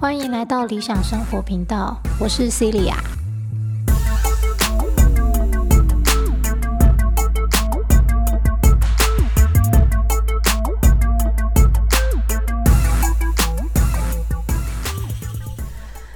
[0.00, 2.94] 欢迎来到理想生活频道，我是 Celia。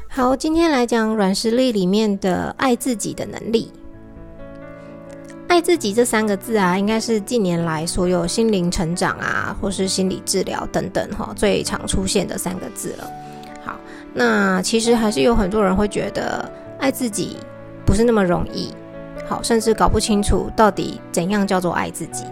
[0.09, 3.73] 好，今天来讲软实力里面的爱自己的能力。
[5.59, 13.11] 爱自己这三个字啊，应该是近年来所有心灵成长啊，或是心理治疗等等哈，最常出现的三个字了。
[13.65, 13.75] 好，
[14.15, 17.39] 那其实还是有很多人会觉得爱自己
[17.85, 18.73] 不是那么容易，
[19.27, 22.23] 好，甚至搞不清楚到底怎样叫做爱自己。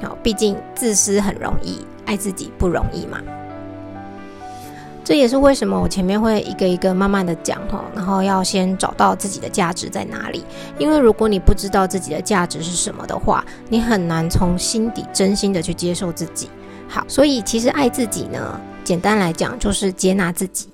[0.00, 3.20] 好，毕竟自私很容易，爱自己不容易嘛。
[5.04, 10.42] 这也是为什么我前面会一个一个慢慢的讲哈，然后要先找到自己的价值在哪里。
[10.78, 16.48] 因为如果你不知道自己的价值是什么的话，你很难从心底真心的去接受自己。
[16.88, 20.70] 好，所以其实爱自己呢，简单来讲就是接纳自己。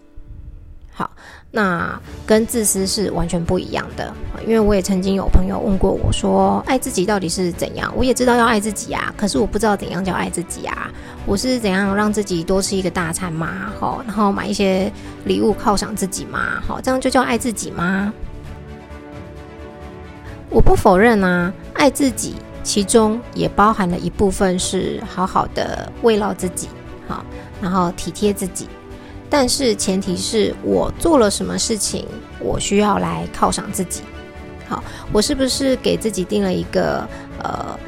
[0.92, 1.11] 好。
[1.53, 4.15] 那跟自私是完全不一样的，
[4.47, 7.92] 因为我也曾经有朋友问过我说，爱自己到底是怎样？
[7.97, 10.89] 我也知道要爱自己啊，可是我不知道怎样叫爱自己啊。
[11.27, 13.73] 我是怎样让自己多吃一个大餐吗？
[13.81, 14.92] 好，然后买一些
[15.25, 16.62] 礼物犒赏自己吗？
[16.65, 18.12] 好，这样就叫爱自己吗？
[20.51, 26.69] 我不否认啊，爱自己其中也包含了一部分是好好的慰劳自己，
[27.09, 27.25] 好，
[27.61, 28.69] 然后体贴自己。
[29.31, 32.05] 但是前提是我做了什么事情，
[32.41, 34.03] 我需要来犒赏自己。
[34.69, 37.09] 好，我是不是给自己定了一个
[37.42, 37.78] 呃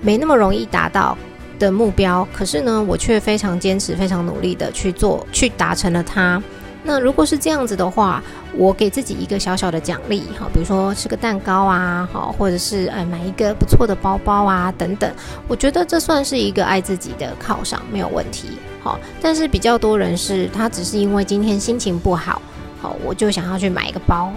[0.00, 1.16] 没那么容易达到
[1.58, 2.26] 的目标？
[2.32, 6.42] 可是呢，我却非常坚持、非常努力的去做，去达成了它。
[6.88, 8.22] 那如果是这样子的话，
[8.56, 15.12] 我给自己一个小小的奖励，哈，比如说吃个蛋糕啊，好，或者是哎买一个不错的包包啊，等等，
[15.46, 18.98] 我觉得这算是一个爱自己的犒赏，没有问题，好。
[19.20, 22.40] 但是比较多人是他只是因为今天心情不好，
[22.80, 24.32] 好，我就想要去买一个包，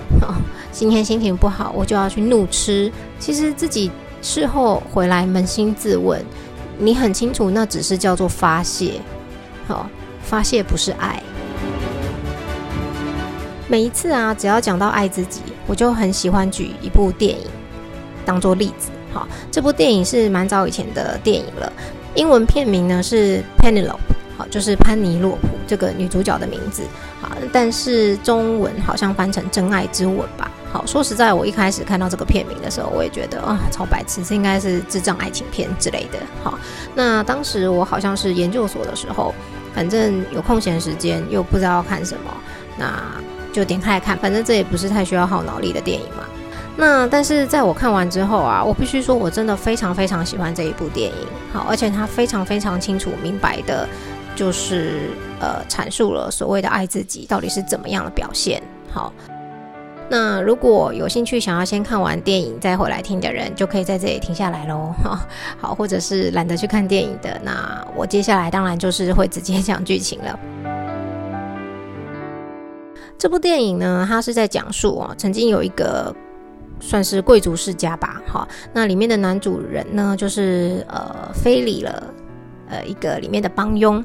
[0.74, 2.92] 今天心情不好，我就要去怒吃。
[3.18, 3.90] 其实自己
[4.22, 6.22] 事后回来扪心自问，
[6.78, 9.00] 你很清楚，那只是叫做发泄，
[9.70, 9.90] 好，
[10.22, 11.24] 发泄不是爱。
[13.72, 17.48] 每一次啊，只要讲到爱自己，我就很喜欢举一部电影
[18.26, 18.90] 当做例子。
[19.14, 21.72] 好，这部电影是蛮早以前的电影了，
[22.14, 23.96] 英文片名呢是 Penelope，
[24.38, 26.84] 好，就是潘尼洛普这个女主角的名字。
[27.22, 30.52] 好，但是中文好像翻成《真爱之吻》吧。
[30.74, 36.20] 好，说实在，我一开始看到这个片名的时候，我也觉得啊，超白痴，这应该是智障爱情片之类的。
[36.44, 36.60] 好，
[36.94, 39.34] 那当时我好像是研究所的时候，
[39.74, 42.34] 反正有空闲时间又不知道要看什么，
[42.78, 43.02] 那。
[43.52, 46.24] 就点开来看，反正这也不是太需要耗脑力的电影嘛。
[46.78, 51.28] 那但是在我看完之后啊，我必须说我真的非常非常喜欢这一部电影。
[51.52, 53.88] 好，而且它非常非常清楚明白的，
[54.36, 55.10] 就是
[55.42, 58.64] 呃阐述了所谓的爱自己到底是怎么样的表现。
[58.90, 59.12] 好，
[60.10, 64.94] 那如果有兴趣想要先看完电影再回来听的人，就可以在这里停下来喽。
[65.60, 70.40] 好，或者是懒得去看电影的，那我接下来当然就是会直接讲剧情了。
[73.22, 76.12] 这部电影呢，它是在讲述哦，曾经有一个
[76.80, 82.04] 算是贵族世家吧，哈，那里面的男主人呢，就是呃非礼了
[82.68, 84.04] 呃一个里面的帮佣，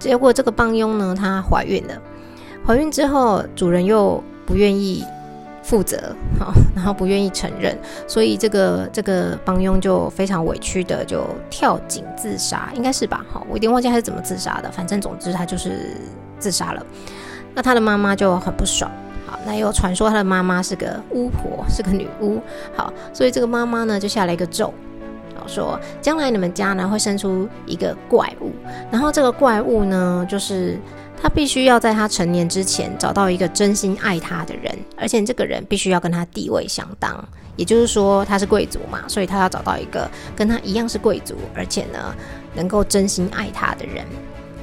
[0.00, 1.94] 结果这个帮佣呢，她怀孕了，
[2.66, 5.04] 怀孕之后主人又不愿意
[5.62, 7.78] 负责，好，然后不愿意承认，
[8.08, 15.96] 所以这个这个帮佣就非常委屈的就跳井自杀，应该是吧，好，我有点忘记他是怎么自杀的，反正总之他就是
[16.40, 16.84] 自杀了。
[17.56, 18.90] 那他的妈妈就很不爽，
[19.26, 22.38] 好，那又传说他的妈妈是个巫婆，是个女巫，
[22.76, 24.74] 好，所以这个妈妈呢就下了一个咒，
[25.34, 28.52] 好说将来你们家呢会生出一个怪物，
[28.90, 30.78] 然后这个怪物呢就是
[31.22, 40.06] 他必须要在他成年之前找到一个真心爱他的人，而且这个人必须要跟他地位相当，也就是说他是贵族嘛，所以他要找到一个
[40.36, 42.14] 跟他一样是贵族，而且呢
[42.54, 44.04] 能够真心爱他的人，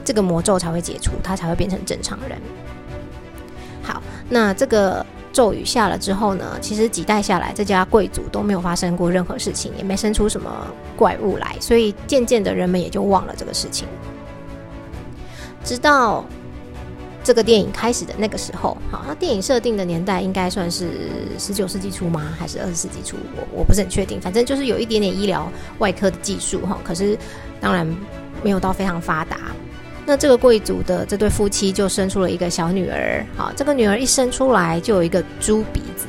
[0.06, 2.38] 这个魔咒才会解除，他才会变成正常人。
[4.30, 6.58] 那这个咒语下了之后呢？
[6.62, 13.88] 其实几代下来，这家贵族都没有发生过任何事情，也没生出什么怪物来，所以渐渐的人们也就忘了这个事情。
[15.64, 16.26] 直到
[17.24, 20.92] 这个电影开始的那个时候，好，那电影设定的年代应该算是
[21.40, 22.22] 十九世纪初吗？
[22.38, 23.18] 还是二十世纪初？
[23.36, 27.18] 我我不是很确定，反正就是有一点点医疗外科的技术哈，可是
[27.60, 27.88] 当然
[28.44, 29.38] 没有到非常发达。
[30.06, 36.06] 那这个贵族的这对夫妻就生出了一个小女儿，好，这个女儿一生出来就有一个猪鼻子，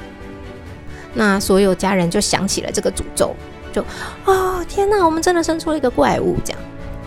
[1.14, 3.34] 那所有家人就想起了这个诅咒，
[3.72, 3.84] 就
[4.24, 6.60] 哦天哪，我们真的生出了一个怪物这样。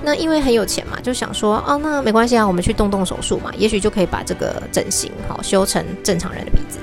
[0.03, 6.77] 那因为很有钱嘛，就想说哦，那没关系啊，我们去动动手术嘛，也许就可以把这个整形好修成正常人的鼻子。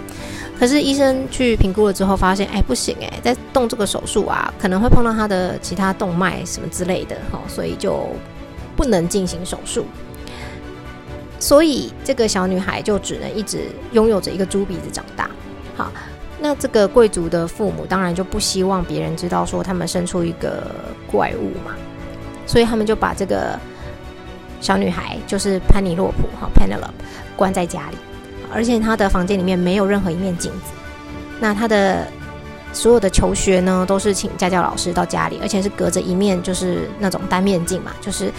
[0.59, 8.09] 可是医生去评估了之后，发现哎不行哎，在动这个手术啊，可能会碰到他的其他动脉什么之类的哈，所以就
[8.77, 9.87] 不能进行手术。
[11.39, 15.29] 所以这个小女孩就只能一直拥有着一个猪鼻子长大。
[15.77, 15.93] 好，
[16.41, 20.63] 那这个贵族的父母当然就不希望别人知道说他们生出一个
[21.11, 21.75] 怪物嘛，
[22.47, 23.59] 所以他们就把这个
[24.61, 26.93] 小女孩就是潘尼洛普哈 Penelope
[27.37, 27.97] 关在家里。
[28.53, 30.73] 而且他的房间里面没有任何一面镜子，
[31.41, 32.07] 那他的
[32.75, 38.31] 所有的求学呢，都是请家教老师到家里，而且是隔着一面就是那种单面镜嘛，就是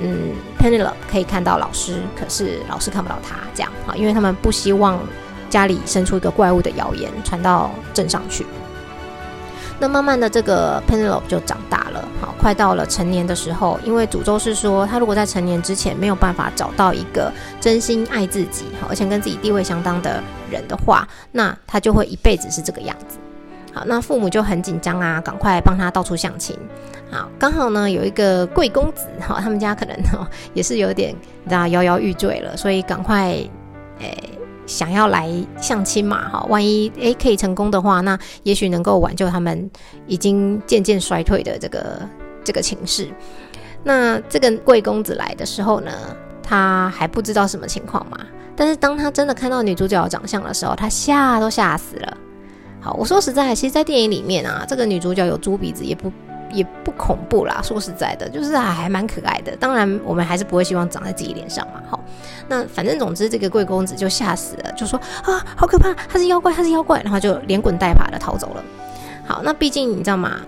[0.00, 4.98] 嗯，Penelope 可以看到老师，可是老师看不到他这样啊，因为他们不希望
[5.50, 8.46] 家里生出一个怪物的谣言传到镇上去。
[9.78, 23.18] 那慢慢的，这个 Penelope 就长大了，好，快到了成年的时候，因为诅咒是说，他如果在成年之前没有办法找到一个真心爱自己，好，而且跟自己地位相当的人的话，那他就会一辈子是这个样子。
[23.72, 26.56] 好，那父母就很紧张啊，赶快帮他到处相亲。
[27.10, 31.14] 好，刚好呢有一个贵公子，哈，他们家可能哈也是有点
[31.44, 33.36] 你知道摇摇欲坠了，所以赶快，
[33.98, 34.38] 诶。
[34.64, 35.28] 想要来
[35.60, 39.68] 相亲嘛，哈，万一诶可以成功的话，那也许能够挽救他们
[40.06, 42.00] 已经渐渐衰退的这个
[42.44, 43.08] 这个情势。
[43.82, 45.90] 那这个贵公子来的时候呢，
[46.44, 48.16] 他还不知道什么情况嘛。
[48.54, 52.16] 但是当他真的看到女主角的长相的时候，他吓都吓死了。
[52.82, 56.12] 好，我说实在，其实，在电影里面啊，这个女主角有猪鼻子也不。
[56.54, 59.56] 也不恐怖啦，说实在的，就是还还蛮可爱的。
[59.56, 61.80] 当然，我们还是不会希望长在自己脸上嘛。
[61.88, 61.98] 好，
[62.46, 68.62] 那反正总之，这个贵公子就吓死了，就说啊，好可怕，他是妖怪，他是妖怪，然后就连滚带爬的逃走了。
[69.26, 70.42] 好，那毕竟你知道吗？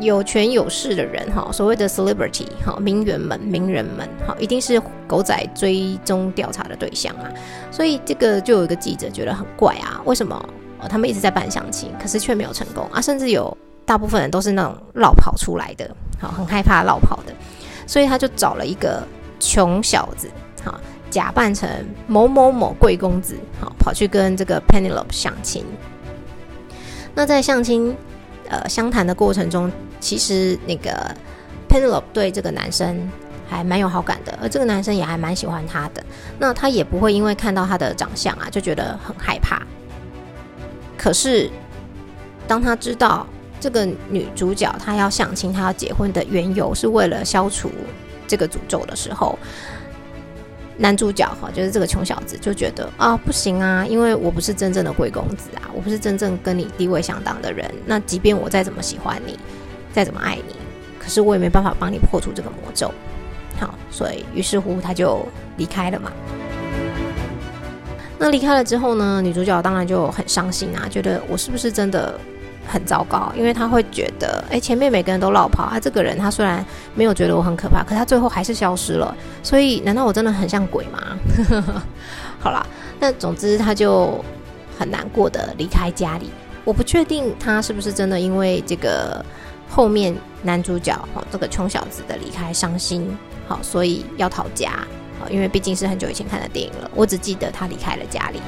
[0.00, 7.26] 有权有势的人哈，所谓的 celebrity 哈，名媛们、名人们哈，一定是狗仔追踪调查的对象啊。
[7.72, 10.40] 所以这个就有一个记者觉得很怪啊，为什么
[10.86, 13.00] 他们一直在办相亲，可是却没有成功啊？
[13.00, 13.56] 甚至有。
[13.88, 15.90] 大部分人都是那种绕跑出来的，
[16.20, 17.32] 好，很害怕绕跑的，
[17.86, 19.02] 所以他就找了一个
[19.40, 20.28] 穷小子，
[20.62, 20.78] 好，
[21.08, 21.66] 假扮成
[22.06, 25.64] 某某某贵公子，好，跑去跟这个 Penelope 相亲。
[27.14, 27.96] 那在相亲
[28.50, 30.92] 呃相谈的过程中，其实那个
[31.66, 33.10] Penelope 对这个男生
[33.48, 36.04] 还蛮有好感的，而这个男生也还蛮喜欢他的。
[36.38, 39.62] 那他也不会因为看到他的长相啊就觉得很害怕。
[40.98, 41.48] 可是
[42.46, 43.26] 当他知道。
[43.60, 47.68] 这个女主角她要相亲，她要结婚的缘由是为了消除
[48.24, 49.36] 这个诅咒的时候，
[50.76, 59.36] 男主角哈就是这个穷小子就觉得啊不行啊，因为我不是真正的贵公子啊，我不是真正跟你地位相当的人，那即便我再怎么喜欢你，
[59.92, 60.54] 再怎么爱你，
[60.96, 62.94] 可是我也没办法帮你破除这个魔咒。
[63.58, 66.12] 好，所以于是乎他就离开了嘛。
[68.18, 72.18] 那离开了之后呢，女主角当然就很伤心啊，觉得我是不是真的？
[72.70, 76.62] 很糟糕，因为她会觉得，哎，前面每个人都落跑，他这个人他虽然
[76.94, 79.16] 没有觉得我很可怕，可他最后还是消失了。
[79.42, 81.00] 所以，难道我真的很像鬼吗？
[82.38, 82.66] 好啦，
[83.00, 84.22] 那总之他就
[84.78, 86.28] 很难过的离开家里。
[86.62, 89.24] 我不确定他是不是真的因为这个
[89.66, 93.16] 后面男主角哦这个穷小子的离开伤心，
[93.46, 94.86] 好，所以要逃家。
[95.30, 98.40] 因为毕竟是很久以前看的电影了，我只记得他离开了家里。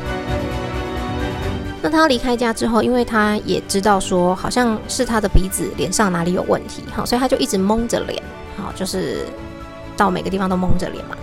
[1.82, 8.22] 那他离开家之后，因为他也知道说好像是他的鼻子脸上哪里有问题，哈，所以他就一直蒙着脸，
[8.56, 9.24] 好，就是
[9.96, 11.16] 到每个地方都蒙着脸嘛。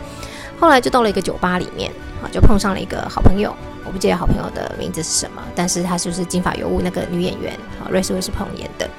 [0.59, 8.89] 后来就到了一个酒吧里面，好，就碰上了一个好朋友，我不记得好朋友的名字是什么，但是他就是金发尤物那个女演员，好，瑞斯威斯彭演的。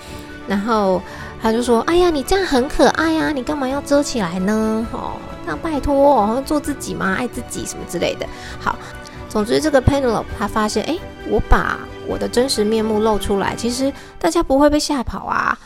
[0.46, 1.02] 然后
[1.42, 4.86] 他就说：“哎呀，你这样很可爱呀，你干嘛要遮起来呢？
[4.92, 5.12] 哦，
[5.48, 8.26] 那拜托，做自己嘛，爱自己什么之类的。”
[8.60, 8.78] 好。
[9.30, 10.96] 总之，这个 Penelope 他发现，哎，
[11.28, 15.58] 我把我的真实面目露出来，其实大家不会被吓跑啊，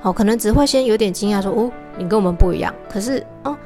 [0.00, 2.74] 好，可能只会先有点惊讶，说，哦，你跟我们不一样。
[2.90, 3.56] 可是，哦，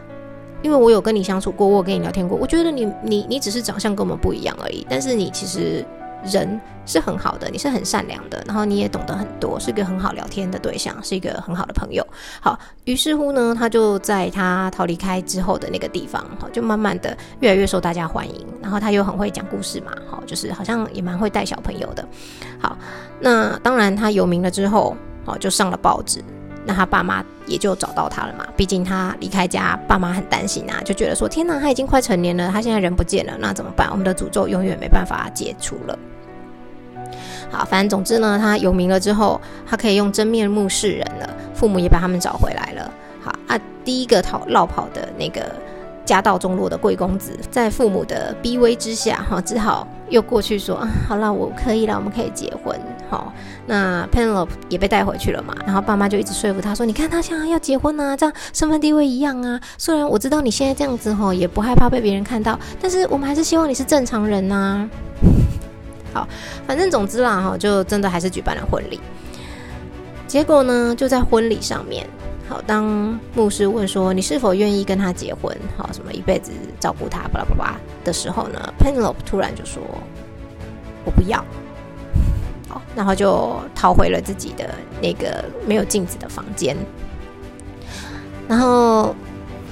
[0.61, 5.83] 因为我有跟你相处过，我有跟你聊天过，我觉得你你你只是长相跟我们不一样而已，但是你其实。
[6.25, 12.07] 人是很好的，你是很善良的，然后你也懂得很多，是一个很好聊天的对象，是一个很好的朋友。
[12.41, 18.47] 好，于是乎呢，他就在他逃离开之后的那个地方，好，就慢慢的越来越受大家欢迎。
[18.63, 22.07] 然后他又很会讲故事嘛，好，就是好像也蛮会带小朋友的。
[22.61, 22.77] 好，
[23.21, 26.23] 那当然他有名了之后，好，就上了报纸，
[26.65, 28.47] 那他爸妈也就找到他了嘛。
[28.57, 33.89] 毕竟他离开家，爸妈很担心啊，就觉得说，天哪，他已经快成年了，他现在人不见了，那怎么办？
[33.91, 35.99] 我们的诅咒永远没办法解除了。
[37.53, 42.91] 好，反正总之呢，他有名了之后，他可以用真面目示人了，父母也把他们找回来了。
[43.21, 45.55] 好啊，第一个逃落跑的那个
[46.05, 52.75] 家道中落的贵公子，在父母的逼威之下，哈，只好又过去说啊，好了，我可以了，我们可以结婚。
[53.11, 53.31] 好，
[53.67, 59.61] 那 Penelope 也被带回去了嘛，然后爸妈就一直说服他说，你看他现在要结婚啊，这样身份地位一样啊。
[59.77, 64.89] 虽然我知道你现在这样子哈，也不害怕被别人看到，但是我们还是希望你是正常人呐。
[66.13, 66.29] 好，
[66.67, 69.01] 反正总之啦，哈，就真的还是举办了婚礼。
[70.27, 72.07] 结果呢，就在婚礼上面。
[72.49, 79.83] 好，当牧师问说你是否愿意跟他结婚，好，什么一辈子照顾他，巴拉巴拉的时候呢，Penelope 突然就说
[81.07, 81.43] ：“我不要。”
[82.69, 86.77] 好，然后就逃回了自己的那个没有镜子的房间。
[88.49, 89.15] 然后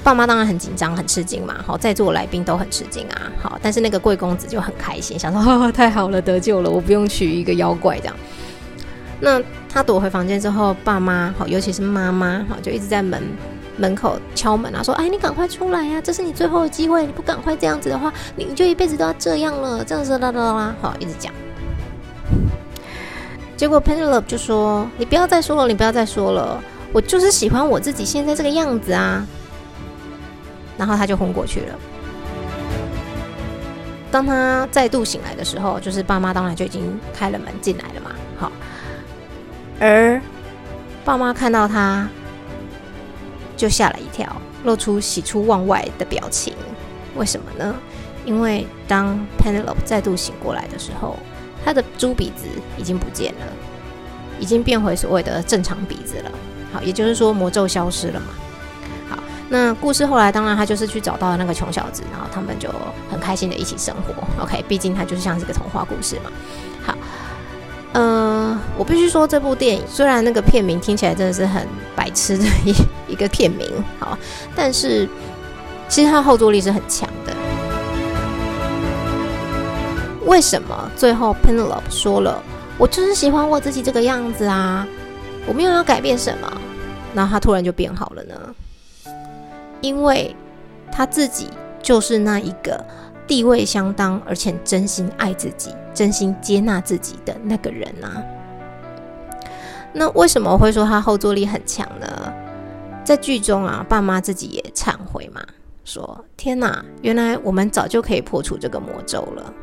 [0.03, 1.57] 爸妈当然很紧张、很吃惊嘛。
[1.67, 3.31] 好，在座来宾都很吃惊啊。
[3.41, 8.17] 好，但是那个贵公子就很开心，想说：“太好了，得救了，我不用娶一个妖怪这样。”
[9.21, 13.23] 那他躲回房间之后，爸妈好，尤其是妈妈好，就一直在门
[13.77, 21.33] 门口敲门啊，说：“哎，你赶快出来呀，这是你最后的机会，你不赶快这样子的话，你你就一辈子都要这样了。”这样子啦啦啦，好，一直讲。
[23.57, 26.59] 结果 Penelope 就说：“你不要再说了，你不要再说了，
[26.93, 29.27] 我就是喜欢我自己现在这个样子啊。”
[30.81, 31.79] 然后他就昏过去了。
[34.11, 38.51] 当他再度醒来的时候，就是爸妈当然就已经开了门进来了嘛，好。
[39.79, 40.19] 而
[41.05, 42.09] 爸妈看到他，
[43.59, 44.27] 就吓了一跳，
[44.65, 46.55] 露出喜出望外的表情。
[47.15, 47.75] 为什么呢？
[48.25, 51.19] 因为当 Penelope 再度醒过来的时候，
[51.63, 52.47] 他的猪鼻子
[52.79, 53.47] 已经不见了，
[54.39, 56.33] 已经变回所谓的正常鼻子了。
[56.73, 58.29] 好，也就是说魔咒消失了嘛。
[59.53, 62.71] 那故事后来当然他就是去找到了那个穷小子，然后他们就
[63.11, 64.43] 很开心的一起生活。
[64.43, 66.31] OK，毕竟他就是像是个童话故事嘛。
[66.87, 66.95] 好。
[67.93, 71.67] 嗯，我必须说，这部电影虽然那个片名听起来真的是很
[71.97, 72.73] 白痴的一
[73.13, 73.67] 一个片名，
[73.99, 74.17] 好，
[74.55, 75.09] 但是
[75.89, 77.35] 其实它后坐力是很强的。
[80.25, 82.41] 为什么最后 Penelope 说了
[82.79, 84.87] “我就是喜欢我自己这个样子啊，
[85.45, 86.49] 我没有要改变什么”，
[87.13, 88.35] 然后他突然就变好了呢？
[89.81, 90.35] 因为
[90.91, 91.49] 他自己
[91.83, 92.85] 就是那一个。
[93.27, 98.21] 地位相当，而且真心爱自己、真心接纳自己的那个人啊。
[99.93, 102.33] 那为什么会说他后坐力很强呢？
[103.05, 105.41] 在剧中啊，爸妈自己也忏悔嘛，
[105.85, 109.55] 说：“天哪，原来我们早就可以破除这个魔咒了。”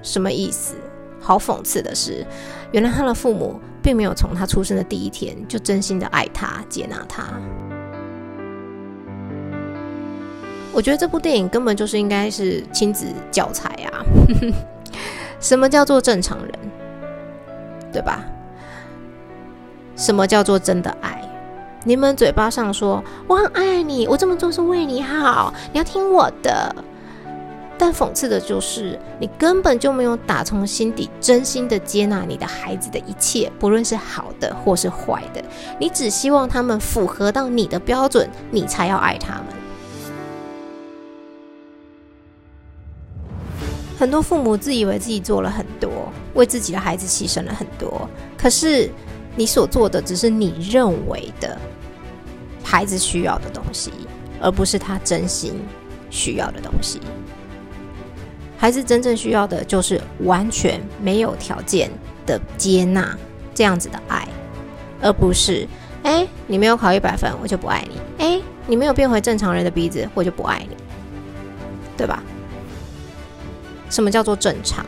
[0.00, 0.74] 什么意思？
[1.20, 2.26] 好讽刺的是，
[2.72, 7.24] 原来他的父母并没有从他出生的第一天就真心的爱他、接纳他。
[10.74, 14.02] 我觉得这部电影根本就是应该是亲子教材啊！
[15.40, 16.52] 什么叫做正常人，
[17.92, 18.24] 对吧？
[19.96, 21.22] 什么叫做真的爱？
[21.84, 26.74] 你们嘴巴上说我很爱你，我这么做是为你好，你要听我的。
[27.76, 35.44] 但讽刺的就是，你根本就没有打从心底真心的接纳你的孩子的一切，不论是好的或是坏的。
[35.78, 39.63] 你只希望他们符合到你的标准，你才要爱他们。
[43.98, 48.08] 很多父母自以为自己做了很多，为自己的孩子牺牲了很多。
[48.36, 48.90] 可是，
[49.36, 51.56] 你所做的只是你认为的
[52.62, 53.92] 孩子需要的东西，
[54.40, 55.54] 而不是他真心
[56.10, 57.00] 需要的东西。
[58.58, 61.90] 孩子真正需要的就是完全没有条件
[62.26, 63.16] 的接纳，
[63.54, 64.26] 这样子的爱，
[65.00, 65.68] 而不是
[66.02, 70.76] 哎，你没有考一百分，我就不爱你；哎，你没有变回正常人的鼻子，我就不爱你，
[71.96, 72.22] 对吧？
[73.94, 74.84] 什么叫做正常？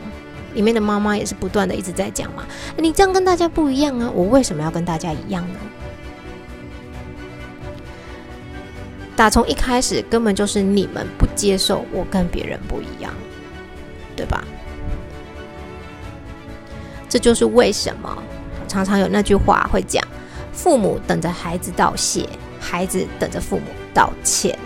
[0.53, 2.43] 里面的妈妈也是不断的一直在讲嘛，
[2.77, 5.59] 你这样跟大家不一样啊，我为什么要跟大家一样呢？
[9.15, 13.13] 打从一开始根本就是你们不接受我跟别人不一样，
[14.15, 14.43] 对吧？
[17.07, 18.21] 这就是为什么
[18.67, 20.03] 常常有那句话会讲：
[20.51, 22.27] 父母等着孩子道谢，
[22.59, 24.57] 孩子等着父母道歉。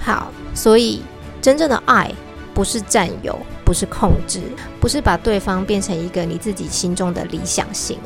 [0.00, 1.02] 好，所以。
[1.44, 2.10] 真正的爱
[2.54, 4.40] 不是占有，不是控制，
[4.80, 7.98] 不是把对方变成一个你自己心中的理想型，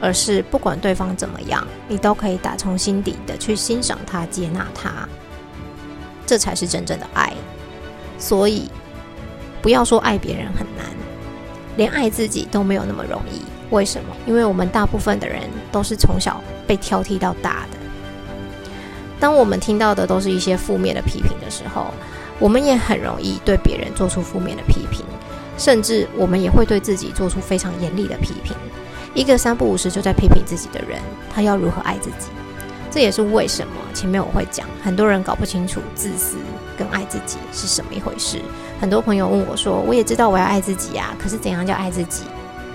[0.00, 5.08] 而是不管对方怎么样，你都可以打从心底的去欣赏他、接纳他，
[6.26, 7.32] 这才是真正的爱。
[8.18, 8.68] 所以，
[9.62, 10.84] 不要说爱别人很难，
[11.76, 13.42] 连爱自己都没有那么容易。
[13.70, 14.08] 为什么？
[14.26, 17.78] 因为我们大部分的人都是从小被挑剔到大的。
[19.20, 21.94] 当我们听到的都是一些负面的批评的时候，
[22.38, 25.04] 我们也很容易对别人做出负面的批评，
[25.56, 28.56] 甚至我们也会对自己做出非常严厉的批评。
[29.14, 31.00] 一个三不五时就在批评自己的人，
[31.32, 32.26] 他要如何爱自己？
[32.90, 36.36] 这也是为什么前面我会讲，很多人搞不清楚自私
[36.76, 38.40] 跟爱自己是什么一回事。
[38.80, 42.22] 很多朋友问我说：“我也知道我要爱自己呀，可是怎样叫爱自己？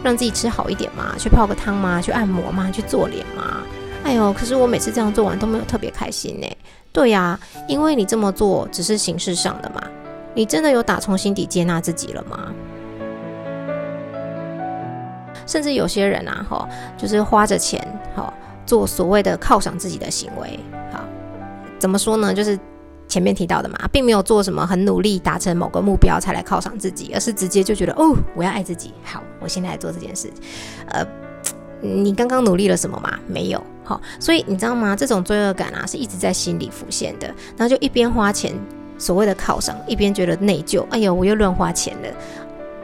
[0.03, 1.15] 让自己吃好一点吗？
[1.17, 2.01] 去泡个汤吗？
[2.01, 2.69] 去按摩吗？
[2.71, 3.61] 去做脸吗？”
[4.09, 6.47] 哎呦，可是我每次这样做完都没有特别开心呢。
[6.91, 9.83] 对呀，因为你这么做只是形式上的嘛，
[10.33, 12.51] 你真的有打从心底接纳自己了吗？
[15.45, 18.33] 甚至有些人啊，哈，就是花着钱，哈，
[18.65, 20.59] 做所谓的犒赏自己的行为，
[20.91, 21.05] 哈，
[21.77, 22.33] 怎么说呢？
[22.33, 22.57] 就是
[23.07, 30.31] 前面提到的嘛，并没有做什么很努力达成某个目标才来犒赏自己，而是直接就觉得，哦，我要爱自己，好，我现在来做这件事。
[30.87, 31.05] 呃，
[31.81, 33.17] 你刚刚努力了什么吗？
[33.27, 34.95] 没有，好，所以你知道吗？
[34.95, 38.53] 这种罪恶感啊，是一直在心里浮现的，然后就一边花钱
[38.97, 42.09] 所谓的犒赏，一边觉得内疚，哎呦，我又乱花钱了。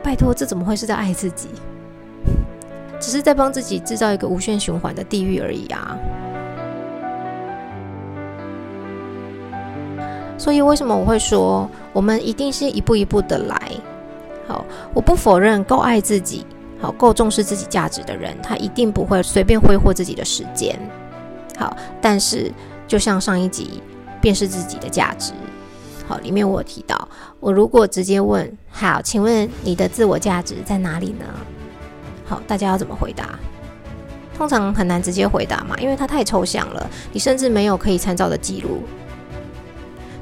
[0.03, 1.49] 拜托，这怎么会是在爱自己？
[2.99, 5.97] 只是在帮自己制造一个无限循环的地狱而已啊！
[10.37, 13.71] 所以为什么我会说，我们一定是一步一步的来？
[14.47, 16.45] 好，我不否认够爱自己、
[16.91, 20.77] 够重视自己价值的人，他一定不会随便挥霍自己的时间。
[21.57, 22.51] 好，但是
[22.87, 23.81] 就像上一集
[24.21, 25.33] 辨识自己的价值，
[26.07, 27.07] 好，里面我有提到，
[27.39, 31.25] 我如果直接问，好，请问你的自我价值在哪里呢？
[32.25, 33.39] 好，大家要怎么回答？
[34.37, 38.83] 通常很难直接回答嘛，因为它太抽象了，你甚至没有可以参照的记录。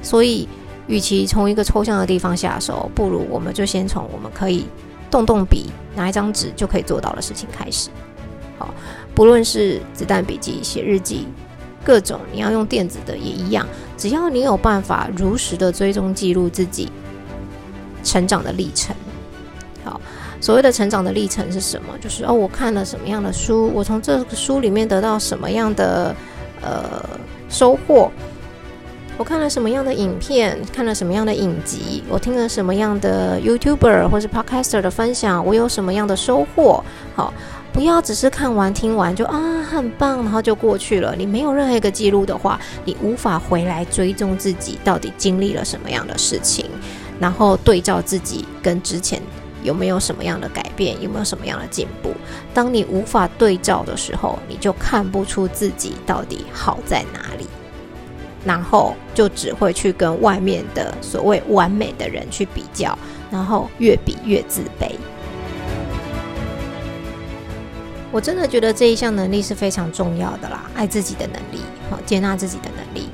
[0.04, 0.48] 所以，
[0.86, 4.68] 与其从一个抽象的地方下手，不如我们就先从我们可以
[5.14, 7.92] 动动笔、拿一张纸就可以做到的事情开始。
[8.58, 8.74] 好，
[9.14, 11.28] 不论是子弹笔记、写日记，
[11.86, 13.64] 各种你要用电子的也一样，
[13.96, 16.92] 只要你有办法如实的追踪记录自己
[18.04, 18.96] 成长的历程。
[19.84, 20.02] 好。
[20.42, 21.98] 所谓的成长的历程是什么？
[22.02, 26.14] 就是哦，我看了什么样的书，我从这个书里面得到什么样的
[26.62, 27.02] 呃
[27.48, 28.12] 收获？
[29.16, 36.84] 我看了什么样的影片，看了什么样的影集，我听了什么样的 YouTuber 或是 Podcaster 的分享，我有什么样的收获？
[37.16, 37.32] 好，
[37.72, 41.16] 不要只是看完听完就啊很棒，然后就过去了。
[41.16, 46.66] 你没有任何一个记录的话，你无法回来追踪自己到底经历了什么样的事情，
[47.20, 49.22] 然后对照自己跟之前。
[49.62, 51.02] 有没有什么样的改变？
[51.02, 52.12] 有没有什么样的进步？
[52.54, 57.48] 当你无法对照的时候，你就看不出自己到底好在哪里，
[58.46, 62.98] 然后就只会去跟外面的所谓完美的人去比较，
[63.32, 64.92] 然后越比越自卑。
[68.12, 73.10] 我真的觉得这一项能力是非常重要的啦，爱自己的能力，好接纳自己的能力。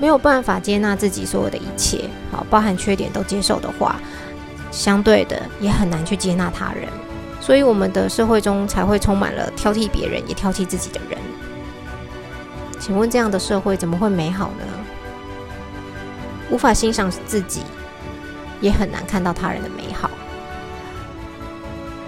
[0.00, 4.00] 没有办法接纳自己所有的一切，好包含缺点都接受的话。
[4.70, 6.88] 相对的，也很难去接纳他人，
[7.42, 11.18] 所以我们的社会中才会充满了挑剔别人也挑剔自己的人。
[12.82, 14.64] 请问这样的社会怎么会美好呢？
[16.50, 17.62] 无法欣赏自己，
[18.60, 20.10] 也很难看到他人的美好。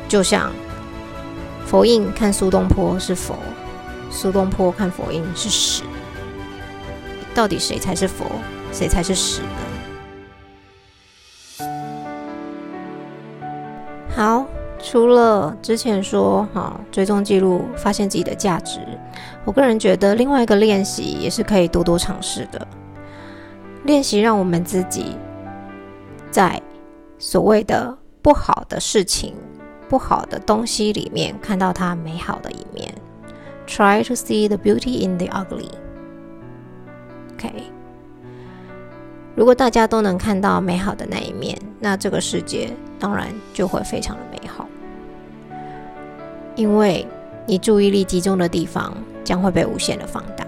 [0.08, 0.50] 就像
[1.64, 3.38] 佛印看苏东坡是佛，
[4.10, 5.84] 苏东坡看佛印是屎，
[7.32, 8.26] 到底谁才是佛，
[8.72, 9.73] 谁才是屎呢？
[14.94, 18.78] 除了之前说哈追踪记录，发现自己的价值，
[19.44, 22.64] 我个人觉得另外一个练习也是可以多多尝试的。
[23.83, 25.16] 练习让我们自己
[26.30, 26.62] 在
[27.18, 29.35] 所谓的不好的事情、
[29.88, 32.94] 不好的东西里面看到它美好的一面。
[33.66, 35.70] Try to see the beauty in the ugly.
[37.33, 37.52] OK，
[39.35, 42.70] 如果大家都能看到美好的那一面，那这个世界。
[42.96, 44.34] 当然就会非常的美，
[46.57, 47.07] 因为
[47.47, 50.47] 你注意力集中的地方将会被无限的放大。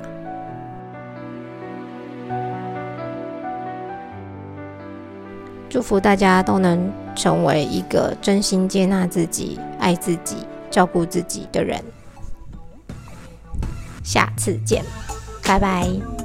[5.68, 10.36] 祝福大家都能成为一个真心接纳自己、爱自己、
[10.70, 11.82] 照顾自己的人。
[14.02, 14.82] 下次见，
[15.42, 16.15] 拜拜。